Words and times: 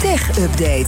Tech 0.00 0.38
Update. 0.38 0.86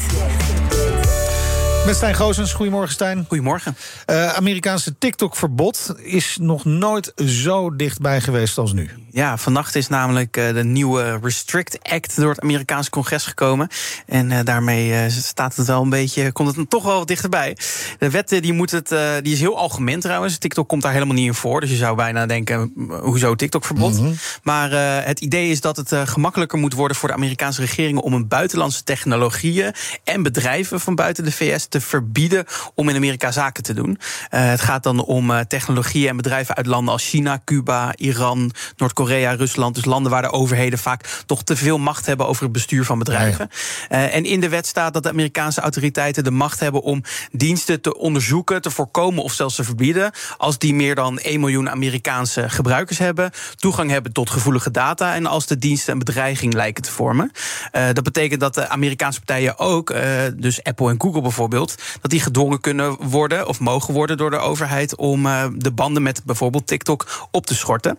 Met 1.87 1.96
Stijn 1.96 2.14
Goosens. 2.14 2.53
Goedemorgen, 2.53 2.92
Stijn. 2.92 3.25
Goedemorgen. 3.29 3.77
Uh, 4.11 4.33
Amerikaanse 4.33 4.99
TikTok-verbod 4.99 5.95
is 6.03 6.37
nog 6.40 6.64
nooit 6.64 7.12
zo 7.26 7.76
dichtbij 7.76 8.21
geweest 8.21 8.58
als 8.58 8.72
nu. 8.72 8.90
Ja, 9.19 9.37
vannacht 9.37 9.75
is 9.75 9.89
namelijk 9.89 10.37
uh, 10.37 10.55
de 10.55 10.65
nieuwe 10.65 11.19
Restrict 11.23 11.79
Act 11.83 12.17
door 12.17 12.30
het 12.30 12.41
Amerikaanse 12.41 12.91
congres 12.91 13.25
gekomen. 13.25 13.69
En 14.07 14.30
uh, 14.30 14.39
daarmee 14.45 15.11
staat 15.11 15.57
het 15.57 15.66
wel 15.66 15.83
een 15.83 15.91
beetje, 15.91 16.33
komt 16.33 16.57
het 16.57 16.71
toch 16.71 16.84
wel 16.84 16.98
wat 16.98 17.09
dichterbij. 17.09 17.57
De 17.98 18.11
wet 18.11 18.29
die 18.29 18.52
moet 18.52 18.70
het, 18.70 18.89
die 19.23 19.33
is 19.33 19.41
heel 19.41 19.59
algemeen 19.59 20.01
trouwens. 20.01 20.39
TikTok 20.39 20.69
komt 20.69 20.83
daar 20.83 20.93
helemaal 20.93 21.15
niet 21.15 21.27
in 21.27 21.34
voor. 21.34 21.61
Dus 21.61 21.70
je 21.70 21.77
zou 21.77 21.96
bijna 21.96 22.27
denken, 22.27 22.73
hoezo 23.01 23.34
TikTok-verbod? 23.34 23.93
Mm 23.93 24.05
-hmm. 24.05 24.16
Maar 24.43 24.70
het 25.05 25.21
idee 25.21 25.50
is 25.50 25.61
dat 25.61 25.77
het 25.77 25.93
gemakkelijker 26.05 26.59
moet 26.59 26.75
worden 26.75 26.96
voor 26.96 27.09
de 27.09 27.14
Amerikaanse 27.14 27.61
regeringen 27.61 28.03
om 28.03 28.12
een 28.12 28.29
buitenlandse 28.29 28.85
technologieën 28.85 29.75
en 30.05 30.23
bedrijven 30.23 30.80
van 30.80 30.95
buiten 30.95 31.25
de 31.25 31.33
VS 31.33 31.66
te 31.66 31.80
verbieden 31.80 32.45
om 32.75 32.89
in 32.89 32.97
Amerika 32.97 33.30
zaken 33.30 33.62
te 33.62 33.75
doen. 33.75 33.91
Uh, 33.91 33.98
het 34.30 34.61
gaat 34.61 34.83
dan 34.83 35.05
om 35.05 35.47
technologieën 35.48 36.09
en 36.09 36.16
bedrijven 36.16 36.56
uit 36.56 36.66
landen 36.66 36.92
als 36.92 37.09
China, 37.09 37.41
Cuba, 37.45 37.92
Iran, 37.97 38.53
Noord-Korea, 38.77 39.06
Rusland. 39.37 39.75
Dus 39.75 39.85
landen 39.85 40.12
waar 40.12 40.23
de 40.23 40.30
overheden 40.30 40.79
vaak 40.79 41.23
toch 41.27 41.43
te 41.43 41.57
veel 41.57 41.79
macht 41.79 42.07
hebben 42.07 42.27
over 42.27 42.43
het 42.43 42.53
bestuur 42.53 42.85
van 42.85 42.98
bedrijven. 42.98 43.48
Ja, 43.89 43.98
ja. 43.98 44.07
Uh, 44.07 44.15
en 44.15 44.25
in 44.25 44.41
de 44.41 44.48
wet 44.48 44.67
staat 44.67 44.93
dat 44.93 45.03
de 45.03 45.09
Amerikaanse 45.09 45.61
autoriteiten 45.61 46.25
de 46.25 46.31
macht 46.31 46.61
hebben 46.61 46.83
om 46.83 47.03
diensten 47.33 47.81
te 47.81 47.97
onderzoeken, 47.97 48.62
te 48.62 48.71
voorkomen 48.71 49.23
of 49.23 49.33
zelfs 49.33 49.55
te 49.55 49.65
verbieden. 49.65 50.11
Als 50.37 50.59
die 50.59 50.75
meer 50.75 50.95
dan 50.95 51.19
1 51.19 51.41
miljoen 51.41 51.71
Amerikaanse 51.71 52.48
gebruikers 52.48 52.98
hebben, 52.98 53.31
toegang 53.57 53.91
hebben 53.91 54.12
tot 54.12 54.31
gevoelige 54.31 54.71
data 54.71 55.15
en 55.15 55.27
als 55.27 55.47
de 55.47 55.59
diensten 55.59 55.93
een 55.93 55.98
bedreiging 55.98 56.53
lijken 56.53 56.83
te 56.83 56.93
vormen. 56.93 57.31
dat 57.73 58.05
betekent 58.05 58.41
dat 58.41 58.55
de 58.55 58.69
Amerikaanse 58.69 59.19
partijen 59.19 59.59
ook, 59.59 59.95
dus 60.37 60.62
Apple 60.62 60.91
en 60.91 61.01
Google 61.01 61.23
bijvoorbeeld, 61.23 61.75
dat 62.01 62.11
die 62.11 62.20
gedwongen 62.20 62.61
kunnen 62.61 62.97
worden 63.09 63.47
of 63.47 63.61
mogen 63.61 63.95
worden 63.95 64.17
door 64.17 64.31
de 64.31 64.39
overheid 64.39 64.97
om 64.97 65.27
uh, 65.27 65.45
de 65.55 65.72
banden 65.72 66.03
met 66.03 66.22
bijvoorbeeld 66.25 66.67
TikTok 66.67 67.28
op 67.31 67.47
te 67.47 67.55
schorten. 67.55 67.98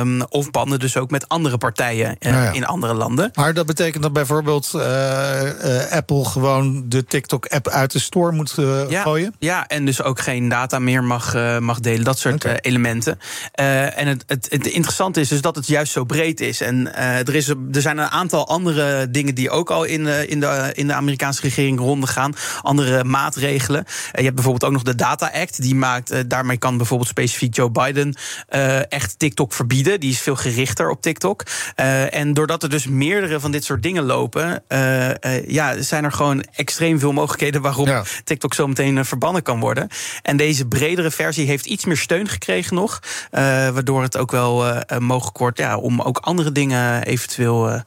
Um, 0.00 0.22
of 0.22 0.50
banden 0.50 0.78
dus 0.78 0.96
ook 0.96 1.10
met 1.10 1.28
andere 1.28 1.58
partijen 1.58 2.16
uh, 2.20 2.32
ja, 2.32 2.42
ja. 2.42 2.52
in 2.52 2.66
andere 2.66 2.94
landen. 2.94 3.30
Maar 3.34 3.54
dat 3.54 3.66
betekent 3.66 4.02
dat 4.02 4.12
bijvoorbeeld 4.12 4.72
uh, 4.74 4.82
Apple 5.90 6.24
gewoon 6.24 6.84
de 6.88 7.04
TikTok-app 7.04 7.68
uit 7.68 7.92
de 7.92 7.98
store 7.98 8.32
moet 8.32 8.54
ja, 8.88 9.02
gooien? 9.02 9.34
Ja, 9.38 9.66
en 9.66 9.84
dus 9.84 10.02
ook 10.02 10.20
geen 10.20 10.48
data 10.48 10.78
meer 10.78 11.04
mag, 11.04 11.34
mag 11.60 11.80
delen. 11.80 12.04
Dat 12.04 12.18
soort 12.18 12.34
okay. 12.34 12.58
elementen. 12.60 13.18
en 13.52 14.06
het, 14.06 14.24
het, 14.26 14.46
het, 14.50 14.66
interessante 14.66 15.20
is 15.20 15.28
dus 15.28 15.40
dat 15.40 15.56
het 15.56 15.66
juist 15.66 15.92
zo 15.92 16.04
breed 16.04 16.40
is. 16.40 16.60
En 16.60 16.94
er, 16.94 17.34
is, 17.34 17.48
er 17.48 17.56
zijn 17.70 17.98
een 17.98 18.10
aantal 18.10 18.48
andere 18.48 19.10
dingen 19.10 19.34
die 19.34 19.50
ook 19.50 19.70
al 19.70 19.84
in, 19.84 20.06
in, 20.06 20.40
de, 20.40 20.70
in 20.74 20.86
de 20.86 20.94
Amerikaanse 20.94 21.42
regering 21.42 21.78
rondgaan 21.78 22.34
andere 22.62 23.04
maatregelen. 23.04 23.84
je 24.12 24.22
hebt 24.22 24.34
bijvoorbeeld 24.34 24.64
ook 24.64 24.72
nog 24.72 24.82
de 24.82 24.94
Data 24.94 25.30
Act. 25.34 25.62
Die 25.62 25.74
maakt, 25.74 26.30
daarmee 26.30 26.56
kan 26.56 26.76
bijvoorbeeld 26.76 27.10
specifiek 27.10 27.54
Joe 27.54 27.70
Biden 27.70 28.14
echt 28.88 29.18
TikTok 29.18 29.52
verbieden. 29.52 29.83
Die 29.84 30.10
is 30.10 30.20
veel 30.20 30.36
gerichter 30.36 30.90
op 30.90 31.02
TikTok. 31.02 31.42
en 32.10 32.34
doordat 32.34 32.62
er 32.62 32.68
dus 32.68 32.86
meerdere 32.86 33.40
van 33.40 33.50
dit 33.50 33.64
soort 33.64 33.82
dingen 33.82 34.04
lopen, 34.04 34.62
ja, 35.46 35.82
zijn 35.82 36.04
er 36.04 36.12
gewoon 36.12 36.44
extreem 36.54 36.98
veel 36.98 37.12
mogelijkheden 37.12 37.62
waarop 37.62 37.86
ja. 37.86 38.02
TikTok 38.24 38.54
zo 38.54 38.66
meteen 38.66 39.04
verbannen 39.04 39.42
kan 39.42 39.60
worden. 39.60 39.88
En 40.22 40.36
deze 40.36 40.66
bredere 40.66 41.10
versie 41.10 41.46
heeft 41.46 41.66
iets 41.66 41.84
meer 41.84 41.96
steun 41.96 42.28
gekregen 42.28 42.74
nog. 42.74 43.00
waardoor 43.30 44.02
het 44.02 44.16
ook 44.16 44.30
wel 44.30 44.82
mogelijk 44.98 45.38
wordt 45.38 45.58
ja, 45.58 45.76
om 45.76 46.00
ook 46.00 46.18
andere 46.18 46.52
dingen 46.52 47.02
eventueel 47.02 47.82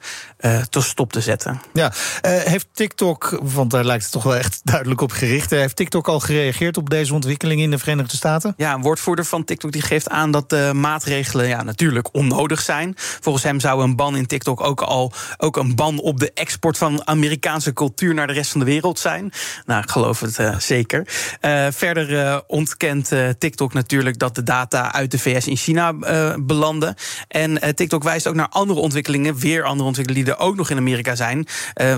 tot 0.69 0.83
stop 0.83 1.11
te 1.11 1.21
zetten. 1.21 1.61
Ja, 1.73 1.93
heeft 2.21 2.67
TikTok, 2.71 3.39
want 3.41 3.71
daar 3.71 3.85
lijkt 3.85 4.03
het 4.03 4.11
toch 4.11 4.23
wel 4.23 4.35
echt 4.35 4.61
duidelijk 4.73 5.01
op 5.01 5.11
gericht. 5.11 5.49
Heeft 5.49 5.75
TikTok 5.75 6.07
al 6.07 6.19
gereageerd 6.19 6.77
op 6.77 6.89
deze 6.89 7.13
ontwikkeling 7.13 7.61
in 7.61 7.71
de 7.71 7.77
Verenigde 7.77 8.15
Staten? 8.15 8.53
Ja, 8.57 8.73
een 8.73 8.81
woordvoerder 8.81 9.25
van 9.25 9.43
TikTok 9.43 9.71
die 9.71 9.81
geeft 9.81 10.09
aan 10.09 10.31
dat 10.31 10.49
de 10.49 10.71
maatregelen 10.75 11.47
ja, 11.47 11.63
natuurlijk 11.63 11.86
onnodig 12.11 12.61
zijn. 12.61 12.93
Volgens 12.97 13.43
hem 13.43 13.59
zou 13.59 13.83
een 13.83 13.95
ban 13.95 14.15
in 14.15 14.25
TikTok 14.25 14.61
ook 14.61 14.81
al 14.81 15.11
ook 15.37 15.57
een 15.57 15.75
ban 15.75 15.99
op 15.99 16.19
de 16.19 16.31
export 16.33 16.77
van 16.77 17.07
Amerikaanse 17.07 17.73
cultuur 17.73 18.13
naar 18.13 18.27
de 18.27 18.33
rest 18.33 18.51
van 18.51 18.59
de 18.59 18.65
wereld 18.65 18.99
zijn. 18.99 19.31
Nou, 19.65 19.81
ik 19.81 19.89
geloof 19.89 20.19
het 20.19 20.39
uh, 20.39 20.59
zeker. 20.59 21.07
Uh, 21.41 21.67
verder 21.69 22.11
uh, 22.11 22.37
ontkent 22.47 23.11
TikTok 23.37 23.73
natuurlijk 23.73 24.19
dat 24.19 24.35
de 24.35 24.43
data 24.43 24.93
uit 24.93 25.11
de 25.11 25.19
VS 25.19 25.47
in 25.47 25.55
China 25.55 25.93
belanden. 26.39 26.95
En 27.27 27.75
TikTok 27.75 28.03
wijst 28.03 28.27
ook 28.27 28.35
naar 28.35 28.49
andere 28.49 28.79
ontwikkelingen, 28.79 29.37
weer 29.37 29.63
andere 29.63 29.87
ontwikkelingen 29.87 30.25
die 30.25 30.33
er 30.33 30.39
ook 30.39 30.55
nog 30.55 30.69
in 30.69 30.77
Amerika 30.77 31.15
zijn. 31.15 31.47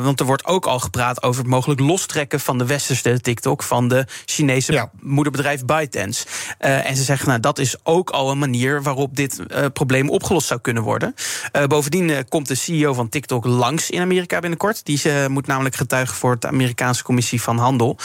want 0.02 0.20
er 0.20 0.26
wordt 0.26 0.46
ook 0.46 0.66
al 0.66 0.80
gepraat 0.80 1.24
over 1.24 1.42
het 1.42 1.50
mogelijk 1.50 1.80
lostrekken 1.80 2.40
van 2.40 2.58
de 2.58 2.66
westerse 2.66 3.22
TikTok 3.22 3.64
van 3.64 3.88
de 3.88 4.06
Chinese 4.26 4.72
ja. 4.72 4.92
moederbedrijf 5.00 5.66
ByteDance. 5.66 6.26
En 6.58 6.96
ze 6.96 7.04
zeggen, 7.04 7.28
nou, 7.28 7.40
dat 7.40 7.60
is 7.60 7.76
ook 7.84 8.10
al 8.10 8.32
een 8.32 8.40
manier 8.40 8.84
waarop 8.84 9.16
dit 9.16 9.40
probleem 9.86 10.10
opgelost 10.10 10.48
zou 10.48 10.60
kunnen 10.60 10.84
worden. 10.84 11.16
Uh, 11.56 11.64
bovendien 11.64 12.28
komt 12.30 12.48
de 12.48 12.56
CEO 12.56 12.94
van 12.94 13.10
TikTok 13.10 13.46
langs 13.46 13.90
in 13.90 14.02
Amerika 14.02 14.40
binnenkort. 14.40 14.86
Die 14.86 15.02
moet 15.28 15.48
namelijk 15.48 15.76
getuigen 15.76 16.16
voor 16.16 16.40
de 16.40 16.48
Amerikaanse 16.48 17.04
Commissie 17.04 17.42
van 17.42 17.58
Handel, 17.58 17.98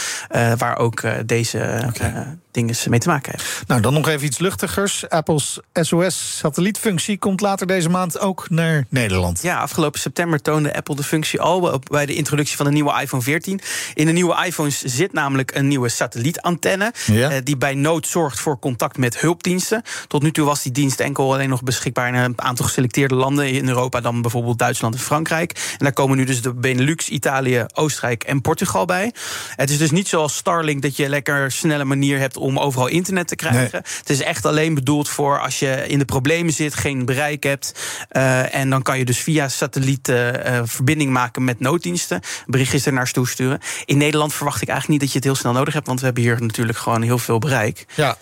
waar 0.57 0.79
ook 0.79 1.03
deze 1.27 1.85
okay. 1.89 2.37
dingen 2.51 2.75
mee 2.89 2.99
te 2.99 3.09
maken 3.09 3.33
heeft. 3.33 3.63
Nou, 3.67 3.81
dan 3.81 3.93
nog 3.93 4.09
even 4.09 4.27
iets 4.27 4.39
luchtigers. 4.39 5.09
Apple's 5.09 5.61
SOS-satellietfunctie 5.73 7.19
komt 7.19 7.41
later 7.41 7.67
deze 7.67 7.89
maand 7.89 8.19
ook 8.19 8.51
naar 8.51 8.87
Nederland. 8.89 9.43
Ja, 9.43 9.59
afgelopen 9.59 10.01
september 10.01 10.43
toonde 10.43 10.75
Apple 10.75 10.97
de 10.97 11.03
functie 11.03 11.41
al 11.41 11.81
bij 11.91 12.07
de 12.07 12.15
introductie 12.15 12.57
van 12.57 12.67
de 12.67 12.73
nieuwe 12.73 13.01
iPhone 13.01 13.23
14. 13.23 13.61
In 13.95 14.07
de 14.07 14.13
nieuwe 14.13 14.45
iPhones 14.47 14.83
zit 14.83 15.13
namelijk 15.13 15.55
een 15.55 15.69
nieuwe 15.69 15.89
satellietantenne. 15.89 16.93
Ja. 17.07 17.41
Die 17.41 17.57
bij 17.57 17.75
nood 17.75 18.07
zorgt 18.07 18.41
voor 18.41 18.59
contact 18.59 18.99
met 18.99 19.21
hulpdiensten. 19.21 19.83
Tot 20.09 20.23
nu 20.23 20.33
toe 20.33 20.47
was 20.47 20.63
die 20.63 20.73
dienst 20.73 21.01
enkel 21.01 21.33
alleen 21.33 21.49
nog 21.49 21.63
beschikbaar 21.65 22.09
in 22.09 22.15
een 22.15 22.41
aantal 22.41 22.65
geselecteerde 22.65 23.15
landen 23.15 23.51
in 23.51 23.69
Europa, 23.69 24.01
dan 24.01 24.23
bijvoorbeeld 24.23 24.59
Duitsland 24.59 24.95
en 24.95 25.01
Frankrijk. 25.01 25.53
En 25.53 25.79
daar 25.79 25.93
komen 25.93 26.17
nu 26.17 26.25
dus 26.25 26.43
de 26.43 26.55
Benelux, 26.55 27.09
Italië, 27.09 27.65
Oostenrijk 27.75 28.23
en 28.23 28.41
Portugal 28.41 28.85
bij. 28.85 29.13
Het 29.57 29.71
is 29.71 29.79
dus 29.79 29.91
niet 29.91 30.09
zoals 30.09 30.37
Starlink 30.37 30.83
dat 30.83 30.97
je 30.97 31.09
lekker 31.09 31.53
snelle 31.53 31.85
manier 31.85 32.19
hebt 32.19 32.37
om 32.37 32.59
overal 32.59 32.87
internet 32.87 33.29
te 33.29 33.37
krijgen. 33.37 33.69
Nee. 33.73 33.83
Het 33.99 34.11
is 34.11 34.23
echt 34.23 34.47
alleen 34.47 34.75
bedoeld 34.75 35.09
voor 35.09 35.41
als 35.41 35.59
je 35.59 35.85
in 35.89 35.99
de 35.99 36.05
problemen 36.05 36.53
zit, 36.53 36.75
geen 36.75 37.05
bereik 37.05 37.43
hebt. 37.43 37.75
Uh, 38.13 38.55
en 38.55 38.71
dan 38.71 38.83
kan 38.83 38.99
je 38.99 39.05
dus 39.05 39.19
via 39.19 39.49
satelliet 39.49 40.09
uh, 40.09 40.31
verbinding 40.65 41.11
maken 41.11 41.45
met 41.45 41.61
nooddiensten. 41.61 42.21
Berichtjes 42.47 42.87
ernaar 42.87 43.11
toesturen. 43.11 43.61
In 43.85 43.99
Nederland 43.99 44.35
verwacht 44.35 44.63
ik 44.63 44.69
eigenlijk 44.69 45.01
niet 45.01 45.01
dat 45.01 45.11
je 45.11 45.29
het 45.29 45.37
heel 45.37 45.43
snel 45.43 45.53
nodig 45.53 45.75
hebt, 45.75 45.87
want 45.87 45.99
we 45.99 46.05
hebben 46.05 46.23
hier 46.23 46.41
natuurlijk 46.41 46.79
gewoon 46.79 47.03
heel 47.03 47.19
veel 47.19 47.39
bereik. 47.39 47.87
Ja 47.95 48.17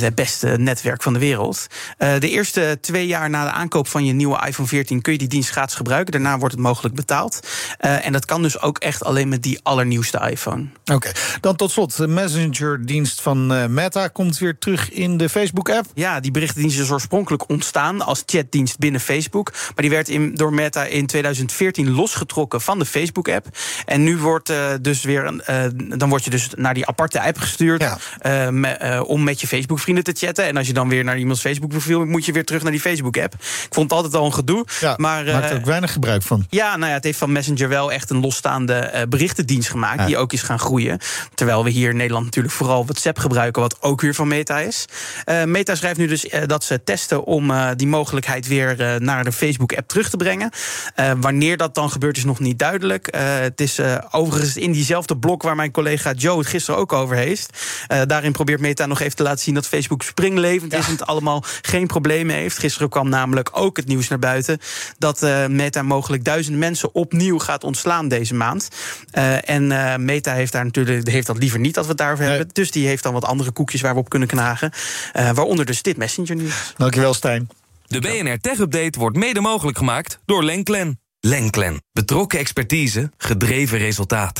het 0.00 0.14
beste 0.14 0.48
netwerk 0.48 1.02
van 1.02 1.12
de 1.12 1.18
wereld. 1.18 1.66
Uh, 1.98 2.18
de 2.18 2.28
eerste 2.28 2.78
twee 2.80 3.06
jaar 3.06 3.30
na 3.30 3.44
de 3.44 3.50
aankoop 3.50 3.88
van 3.88 4.04
je 4.04 4.12
nieuwe 4.12 4.46
iPhone 4.46 4.68
14 4.68 5.00
kun 5.00 5.12
je 5.12 5.18
die 5.18 5.28
dienst 5.28 5.50
gratis 5.50 5.74
gebruiken. 5.74 6.12
Daarna 6.12 6.38
wordt 6.38 6.54
het 6.54 6.62
mogelijk 6.62 6.94
betaald. 6.94 7.40
Uh, 7.80 8.06
en 8.06 8.12
dat 8.12 8.24
kan 8.24 8.42
dus 8.42 8.60
ook 8.60 8.78
echt 8.78 9.04
alleen 9.04 9.28
met 9.28 9.42
die 9.42 9.60
allernieuwste 9.62 10.28
iPhone. 10.30 10.66
Oké, 10.80 10.94
okay. 10.94 11.12
dan 11.40 11.56
tot 11.56 11.70
slot. 11.70 11.96
De 11.96 12.06
Messenger-dienst 12.06 13.20
van 13.20 13.52
uh, 13.52 13.66
Meta 13.66 14.08
komt 14.08 14.38
weer 14.38 14.58
terug 14.58 14.90
in 14.90 15.16
de 15.16 15.28
Facebook-app. 15.28 15.86
Ja, 15.94 16.20
die 16.20 16.30
berichtendienst 16.30 16.78
is 16.78 16.90
oorspronkelijk 16.90 17.48
ontstaan 17.48 18.00
als 18.00 18.22
chatdienst 18.26 18.78
binnen 18.78 19.00
Facebook. 19.00 19.52
Maar 19.52 19.72
die 19.76 19.90
werd 19.90 20.08
in, 20.08 20.34
door 20.34 20.52
Meta 20.52 20.84
in 20.84 21.06
2014 21.06 21.90
losgetrokken 21.90 22.60
van 22.60 22.78
de 22.78 22.84
Facebook-app. 22.84 23.46
En 23.84 24.02
nu 24.02 24.18
wordt 24.18 24.52
dus 24.80 25.02
weer 25.02 25.24
een, 25.24 25.98
dan 25.98 26.08
word 26.08 26.24
je 26.24 26.30
dus 26.30 26.48
naar 26.56 26.74
die 26.74 26.86
aparte 26.86 27.20
app 27.20 27.38
gestuurd 27.38 27.82
ja. 28.22 28.50
me, 28.50 29.04
om 29.06 29.22
met 29.24 29.40
je 29.40 29.46
Facebook 29.46 29.78
vrienden 29.84 30.04
te 30.04 30.26
chatten. 30.26 30.44
En 30.44 30.56
als 30.56 30.66
je 30.66 30.72
dan 30.72 30.88
weer 30.88 31.04
naar 31.04 31.18
iemands 31.18 31.40
Facebook 31.40 31.70
profiel 31.70 32.04
moet 32.04 32.24
je 32.24 32.32
weer 32.32 32.44
terug 32.44 32.62
naar 32.62 32.72
die 32.72 32.80
Facebook 32.80 33.18
app. 33.18 33.34
Ik 33.34 33.68
vond 33.70 33.90
het 33.90 33.92
altijd 33.92 34.14
al 34.14 34.26
een 34.26 34.34
gedoe. 34.34 34.66
Ja, 34.80 34.94
maar 34.96 35.24
maakt 35.24 35.50
er 35.50 35.56
ook 35.56 35.64
weinig 35.64 35.92
gebruik 35.92 36.22
van. 36.22 36.46
Ja, 36.50 36.76
nou 36.76 36.88
ja, 36.88 36.94
het 36.94 37.04
heeft 37.04 37.18
van 37.18 37.32
Messenger 37.32 37.68
wel 37.68 37.92
echt 37.92 38.10
een 38.10 38.20
losstaande 38.20 38.90
uh, 38.94 39.00
berichtendienst 39.08 39.70
gemaakt. 39.70 40.00
Ja. 40.00 40.06
Die 40.06 40.16
ook 40.16 40.32
is 40.32 40.42
gaan 40.42 40.58
groeien. 40.58 40.98
Terwijl 41.34 41.64
we 41.64 41.70
hier 41.70 41.90
in 41.90 41.96
Nederland 41.96 42.24
natuurlijk 42.24 42.54
vooral 42.54 42.84
WhatsApp 42.84 43.18
gebruiken. 43.18 43.62
Wat 43.62 43.82
ook 43.82 44.00
weer 44.00 44.14
van 44.14 44.28
Meta 44.28 44.60
is. 44.60 44.84
Uh, 45.26 45.44
Meta 45.44 45.74
schrijft 45.74 45.98
nu 45.98 46.06
dus 46.06 46.24
uh, 46.24 46.40
dat 46.46 46.64
ze 46.64 46.84
testen 46.84 47.24
om 47.24 47.52
die 47.76 47.86
mogelijkheid 47.86 48.46
weer 48.46 49.00
naar 49.02 49.24
de 49.24 49.32
Facebook 49.32 49.72
app 49.72 49.88
terug 49.88 50.10
te 50.10 50.16
brengen. 50.16 50.50
wanneer 51.20 51.56
dat 51.56 51.74
dan 51.74 51.90
gebeurt 51.90 52.16
is 52.16 52.24
nog 52.24 52.38
niet 52.38 52.58
duidelijk. 52.58 53.08
het 53.16 53.60
is 53.60 53.80
overigens 54.10 54.56
in 54.56 54.72
diezelfde 54.72 55.16
blok 55.16 55.42
waar 55.42 55.56
mijn 55.56 55.70
collega 55.70 56.12
Joe 56.12 56.38
het 56.38 56.46
gisteren 56.46 56.80
ook 56.80 56.92
over 56.92 57.16
heeft. 57.16 57.58
daarin 58.06 58.32
probeert 58.32 58.60
Meta 58.60 58.86
nog 58.86 59.00
even 59.00 59.16
te 59.16 59.22
laten 59.22 59.44
zien 59.44 59.54
dat 59.54 59.63
Facebook 59.66 60.02
springlevend 60.02 60.72
ja. 60.72 60.78
is 60.78 60.86
en 60.86 60.92
het 60.92 61.06
allemaal 61.06 61.44
geen 61.62 61.86
problemen 61.86 62.34
heeft. 62.34 62.58
Gisteren 62.58 62.88
kwam 62.88 63.08
namelijk 63.08 63.48
ook 63.52 63.76
het 63.76 63.86
nieuws 63.86 64.08
naar 64.08 64.18
buiten 64.18 64.58
dat 64.98 65.22
uh, 65.22 65.46
Meta 65.46 65.82
mogelijk 65.82 66.24
duizend 66.24 66.56
mensen 66.56 66.94
opnieuw 66.94 67.38
gaat 67.38 67.64
ontslaan 67.64 68.08
deze 68.08 68.34
maand. 68.34 68.68
Uh, 69.12 69.48
en 69.48 69.70
uh, 69.70 69.96
Meta 69.96 70.32
heeft 70.32 70.52
daar 70.52 70.64
natuurlijk 70.64 71.08
heeft 71.08 71.26
dat 71.26 71.38
liever 71.38 71.58
niet 71.58 71.74
dat 71.74 71.84
we 71.84 71.88
het 71.90 71.98
daarover 71.98 72.24
nee. 72.24 72.34
hebben. 72.36 72.54
Dus 72.54 72.70
die 72.70 72.86
heeft 72.86 73.02
dan 73.02 73.12
wat 73.12 73.24
andere 73.24 73.50
koekjes 73.50 73.80
waar 73.80 73.92
we 73.92 74.00
op 74.00 74.08
kunnen 74.08 74.28
knagen. 74.28 74.72
waaronder 75.12 75.66
dus 75.66 75.82
dit 75.82 75.96
Messenger 75.96 76.36
nieuws. 76.36 76.74
Dankjewel, 76.76 77.14
Stijn. 77.14 77.48
De 77.86 78.00
BNR 78.00 78.38
Tech 78.40 78.58
Update 78.58 78.98
wordt 78.98 79.16
mede 79.16 79.40
mogelijk 79.40 79.78
gemaakt 79.78 80.18
door 80.24 80.44
Lenklen. 80.44 80.98
Lenklen. 81.20 81.82
Betrokken 81.92 82.38
expertise, 82.38 83.10
gedreven 83.16 83.78
resultaat. 83.78 84.32